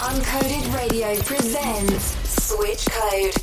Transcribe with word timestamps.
Uncoded 0.00 0.72
Radio 0.76 1.12
presents 1.22 2.14
Switch 2.28 2.86
Code, 2.86 3.34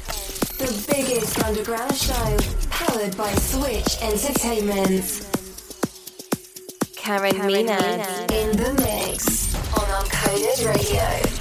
the 0.57 0.85
biggest 0.89 1.43
underground 1.43 1.93
show 1.93 2.37
powered 2.69 3.15
by 3.17 3.29
Switch 3.33 4.01
Entertainment. 4.01 5.27
Karen, 6.95 7.33
Karen 7.33 7.67
Menad 7.67 8.31
in 8.31 8.55
the 8.55 8.73
mix 8.81 9.53
on 9.73 10.05
Uncoded 10.05 10.65
Radio. 10.65 11.34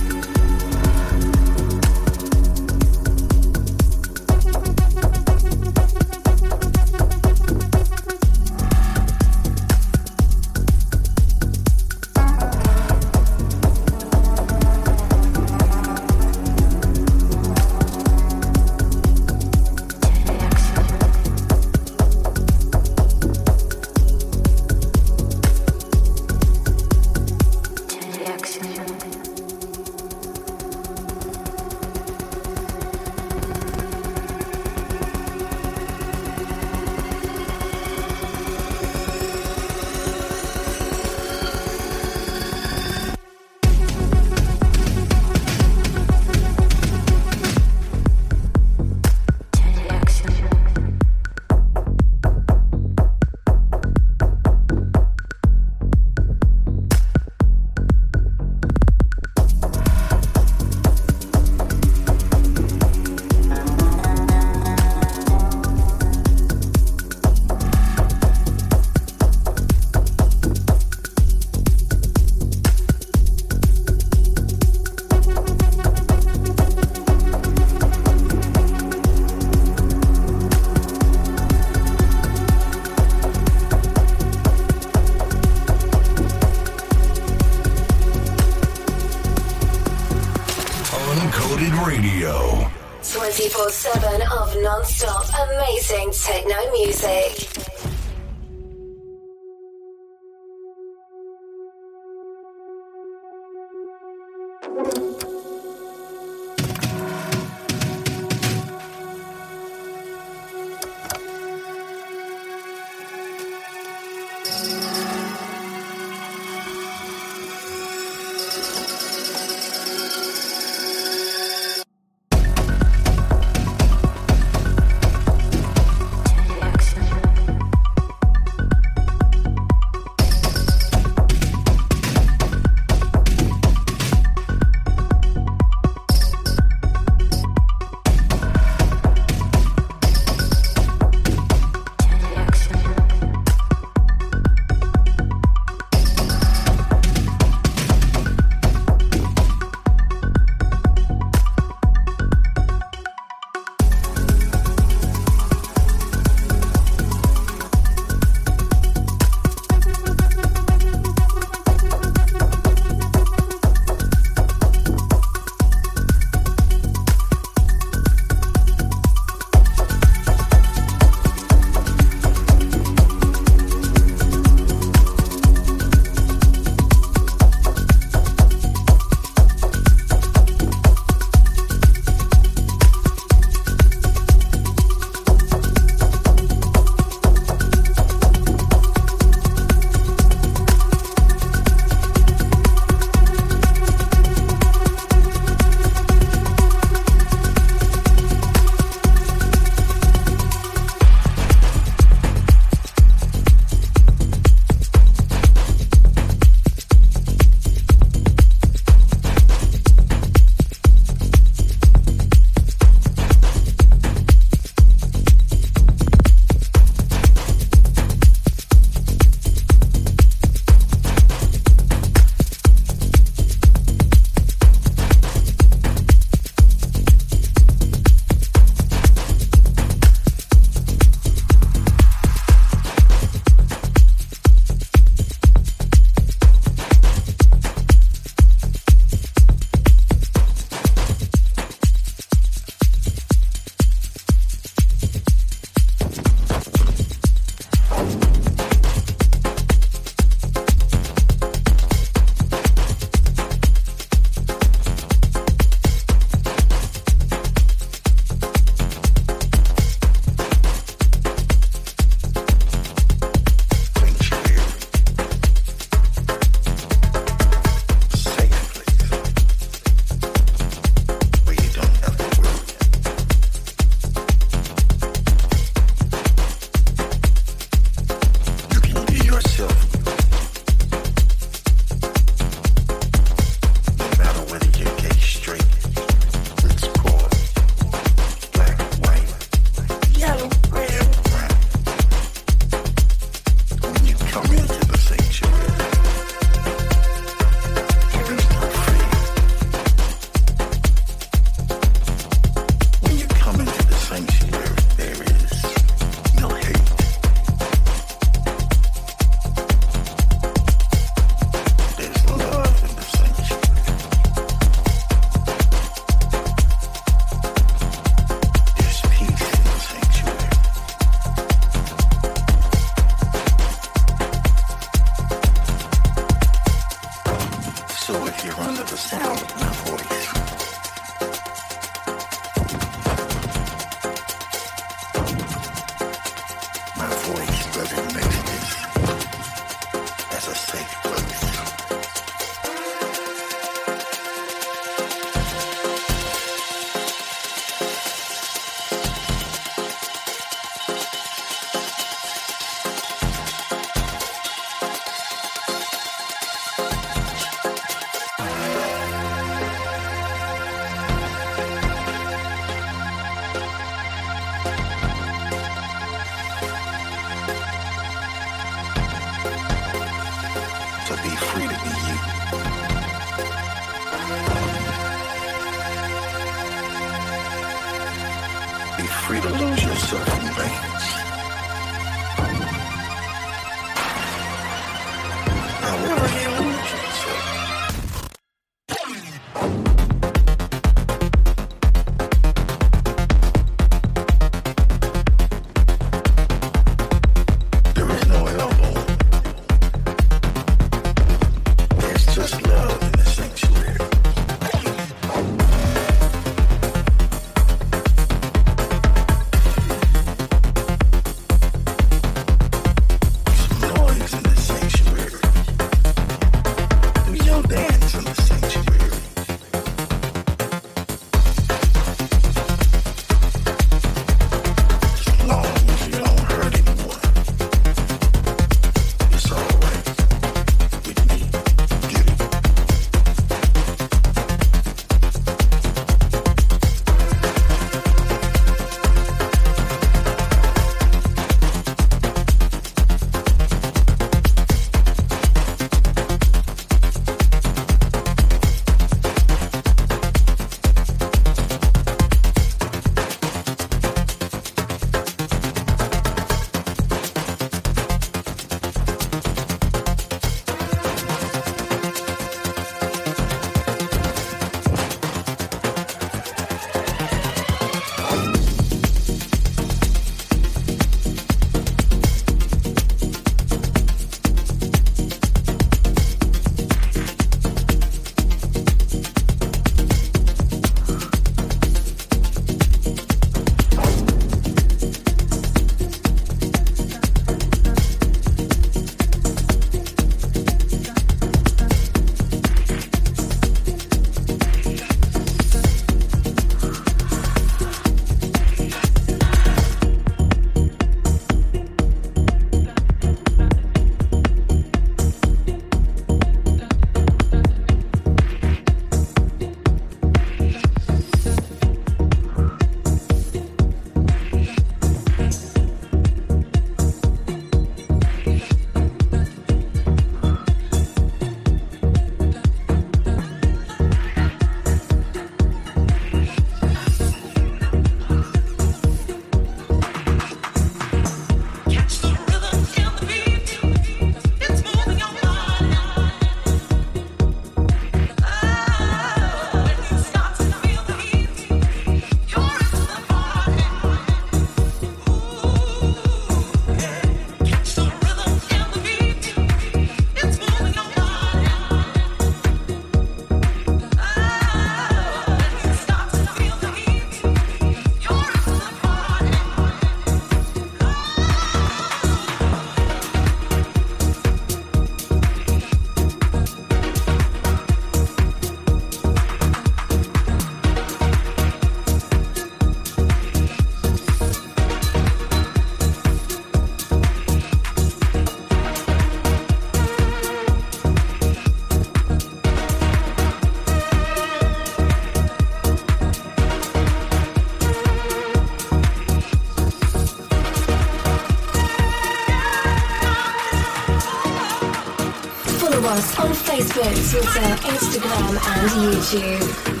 Twitter, 597.31 597.47
Instagram, 597.87 598.59
and 598.75 598.89
YouTube. 598.89 600.00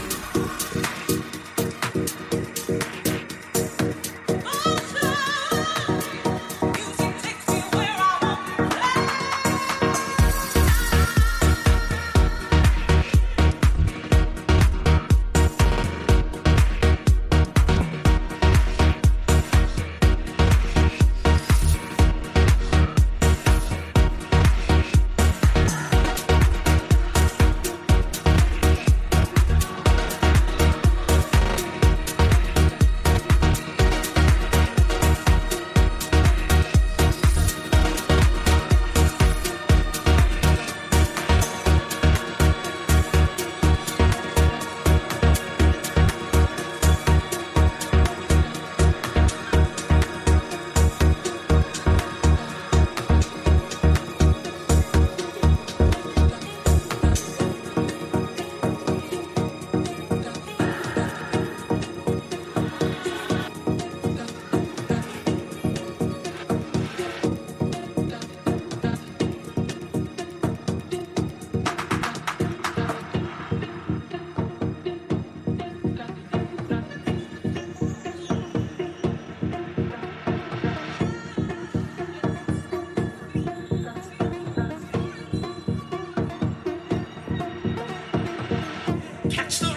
catch 89.31 89.59
the 89.59 89.70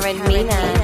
Karen 0.00 0.16
Menad. 0.24 0.79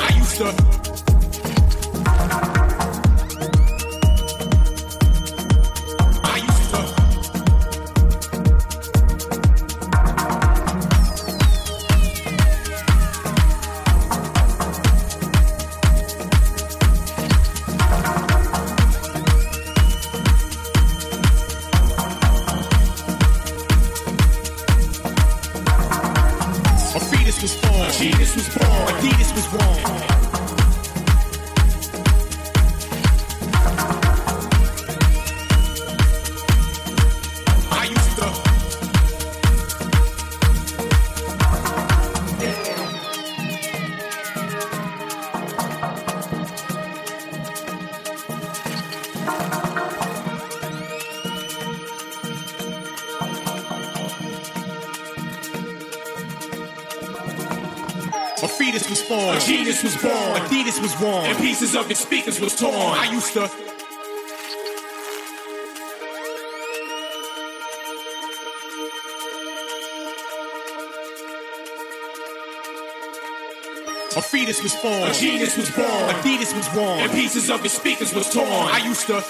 I 0.00 0.16
used 0.16 0.36
to 0.36 1.07
pieces 61.58 61.74
of 61.74 61.90
its 61.90 61.98
speakers 61.98 62.40
was 62.40 62.54
torn. 62.54 62.72
I 62.72 63.10
used 63.10 63.32
to. 63.32 63.42
A 74.16 74.22
fetus 74.22 74.62
was 74.62 74.76
born. 74.76 75.10
A 75.10 75.12
genius 75.12 75.56
was 75.56 75.68
born. 75.70 75.88
Adidas 75.88 76.54
was 76.56 76.68
born. 76.68 77.00
And 77.00 77.10
pieces 77.10 77.50
of 77.50 77.60
his 77.60 77.72
speakers 77.72 78.14
was 78.14 78.32
torn. 78.32 78.46
I 78.46 78.78
used 78.84 79.08
to. 79.08 79.20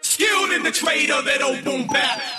Skilled 0.00 0.50
in 0.50 0.64
the 0.64 0.72
trade 0.72 1.12
of 1.12 1.24
that 1.24 1.40
old 1.40 1.62
boom 1.62 1.86
bap. 1.86 2.37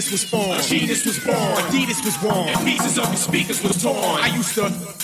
Genius 0.00 0.12
was 0.12 0.30
born. 0.30 0.58
A 0.58 0.62
fetus 0.62 1.04
was 1.04 1.18
born. 1.18 1.36
Adidas 1.36 2.04
was 2.04 2.16
born. 2.18 2.48
And 2.48 2.58
pieces 2.64 2.98
of 2.98 3.10
his 3.10 3.20
speakers 3.20 3.62
was 3.62 3.82
torn. 3.82 3.96
I 3.96 4.34
used 4.34 4.54
to 4.54 4.99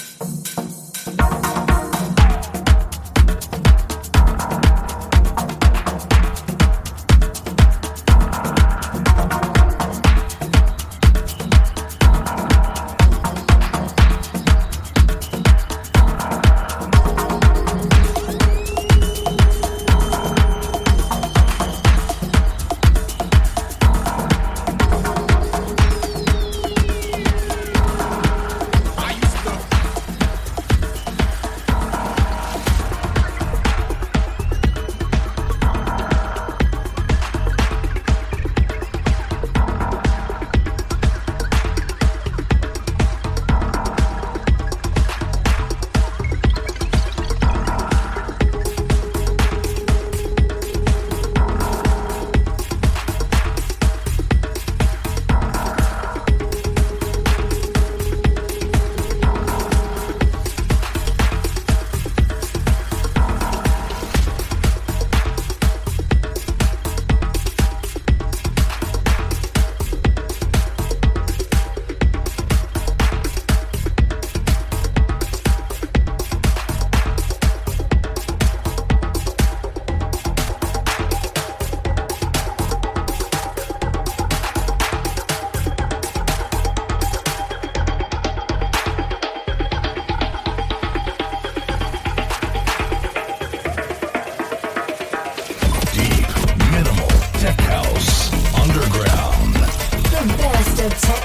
time. 100.90 101.15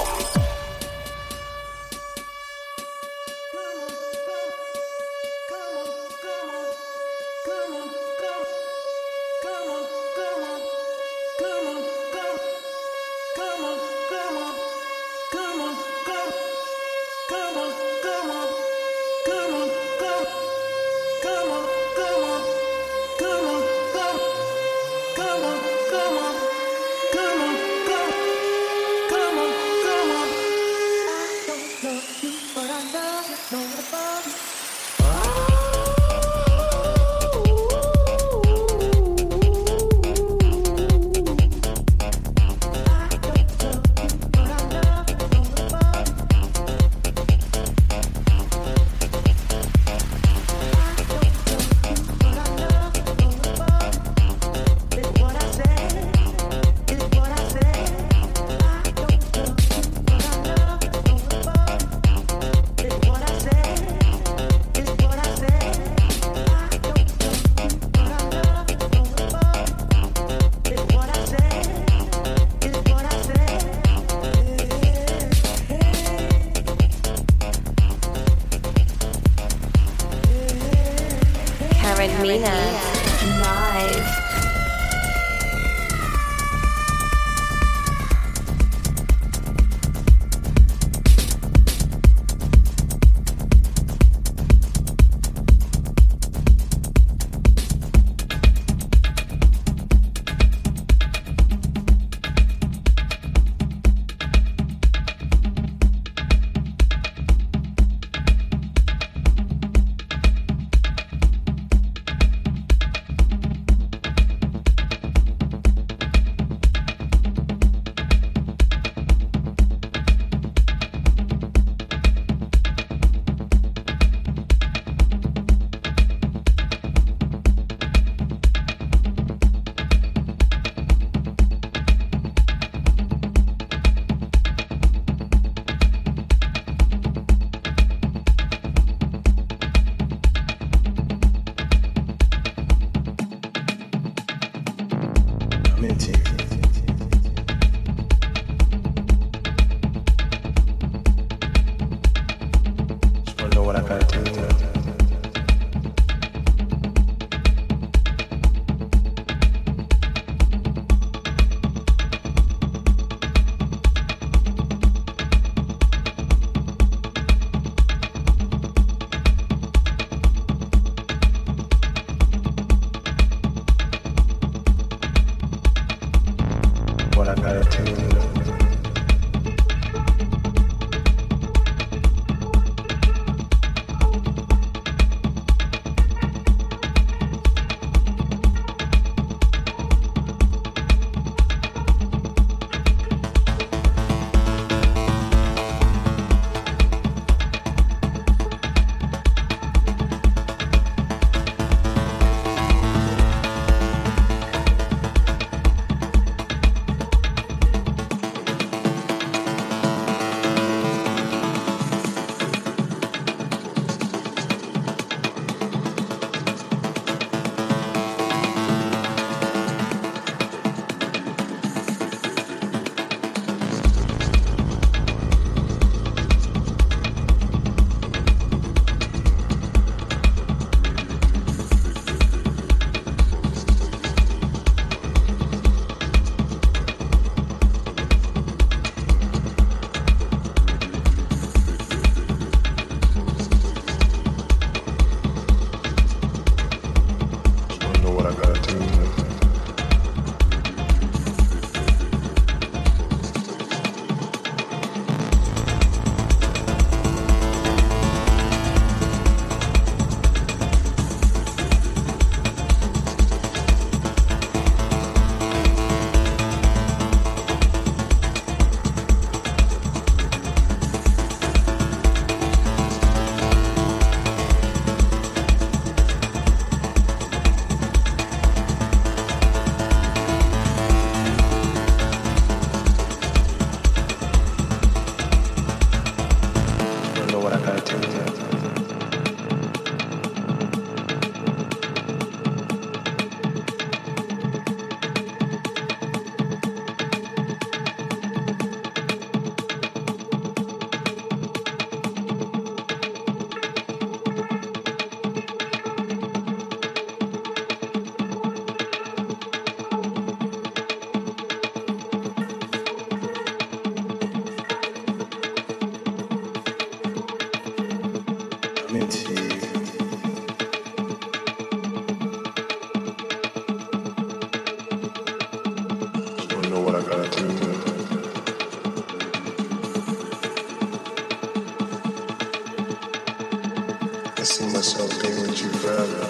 being 335.96 336.29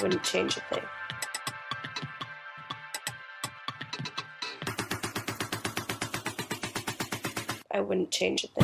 forever. 0.00 0.18
change 0.24 0.56
a 0.56 0.60
thing. 0.60 0.84
I 7.72 7.80
wouldn't 7.80 8.10
change 8.10 8.44
a 8.44 8.48
thing. 8.48 8.59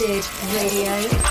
Radio. 0.00 1.29